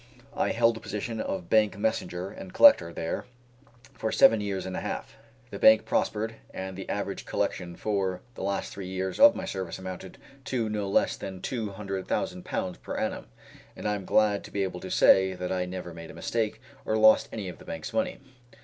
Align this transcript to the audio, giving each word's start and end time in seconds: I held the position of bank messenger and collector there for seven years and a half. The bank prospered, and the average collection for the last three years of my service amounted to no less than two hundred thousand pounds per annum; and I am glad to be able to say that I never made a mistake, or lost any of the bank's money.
I 0.35 0.49
held 0.49 0.75
the 0.75 0.79
position 0.79 1.19
of 1.21 1.47
bank 1.47 1.77
messenger 1.77 2.31
and 2.31 2.51
collector 2.55 2.91
there 2.91 3.25
for 3.93 4.11
seven 4.11 4.41
years 4.41 4.65
and 4.65 4.75
a 4.75 4.79
half. 4.79 5.15
The 5.51 5.59
bank 5.59 5.85
prospered, 5.85 6.37
and 6.51 6.75
the 6.75 6.89
average 6.89 7.27
collection 7.27 7.75
for 7.75 8.21
the 8.33 8.41
last 8.41 8.73
three 8.73 8.87
years 8.87 9.19
of 9.19 9.35
my 9.35 9.45
service 9.45 9.77
amounted 9.77 10.17
to 10.45 10.69
no 10.69 10.89
less 10.89 11.15
than 11.15 11.39
two 11.39 11.69
hundred 11.69 12.07
thousand 12.07 12.45
pounds 12.45 12.79
per 12.79 12.97
annum; 12.97 13.27
and 13.75 13.87
I 13.87 13.93
am 13.93 14.05
glad 14.05 14.43
to 14.45 14.51
be 14.51 14.63
able 14.63 14.79
to 14.79 14.89
say 14.89 15.35
that 15.35 15.51
I 15.51 15.65
never 15.65 15.93
made 15.93 16.09
a 16.09 16.15
mistake, 16.15 16.59
or 16.83 16.97
lost 16.97 17.29
any 17.31 17.47
of 17.47 17.59
the 17.59 17.65
bank's 17.65 17.93
money. 17.93 18.17